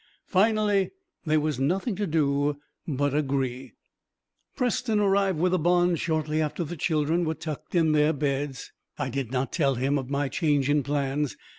Finally 0.25 0.89
there 1.27 1.39
was 1.39 1.59
nothing 1.59 1.95
to 1.95 2.07
do 2.07 2.57
but 2.87 3.13
agree. 3.13 3.73
Preston 4.57 4.99
arrived 4.99 5.37
with 5.37 5.51
the 5.51 5.59
bonds 5.59 5.99
shortly 6.01 6.41
after 6.41 6.63
the 6.63 6.75
children 6.75 7.23
were 7.23 7.35
tucked 7.35 7.75
in 7.75 7.91
their 7.91 8.11
beds. 8.11 8.71
I 8.97 9.09
did 9.11 9.31
not 9.31 9.53
tell 9.53 9.75
him 9.75 9.99
of 9.99 10.09
my 10.09 10.27
change 10.27 10.71
in 10.71 10.81
plans. 10.81 11.37